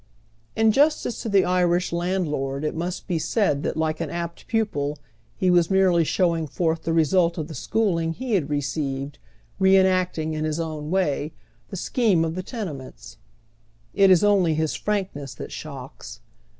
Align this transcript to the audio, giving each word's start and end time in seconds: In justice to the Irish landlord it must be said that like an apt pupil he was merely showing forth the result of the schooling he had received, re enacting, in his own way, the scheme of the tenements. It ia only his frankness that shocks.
In 0.55 0.71
justice 0.71 1.21
to 1.21 1.29
the 1.29 1.45
Irish 1.45 1.93
landlord 1.93 2.63
it 2.63 2.73
must 2.73 3.07
be 3.07 3.19
said 3.19 3.61
that 3.61 3.77
like 3.77 4.01
an 4.01 4.09
apt 4.09 4.47
pupil 4.47 4.97
he 5.37 5.51
was 5.51 5.69
merely 5.69 6.03
showing 6.03 6.47
forth 6.47 6.85
the 6.85 6.91
result 6.91 7.37
of 7.37 7.47
the 7.47 7.53
schooling 7.53 8.13
he 8.13 8.33
had 8.33 8.49
received, 8.49 9.19
re 9.59 9.77
enacting, 9.77 10.33
in 10.33 10.43
his 10.43 10.59
own 10.59 10.89
way, 10.89 11.33
the 11.69 11.77
scheme 11.77 12.25
of 12.25 12.33
the 12.33 12.41
tenements. 12.41 13.17
It 13.93 14.09
ia 14.09 14.27
only 14.27 14.55
his 14.55 14.73
frankness 14.73 15.35
that 15.35 15.51
shocks. 15.51 16.21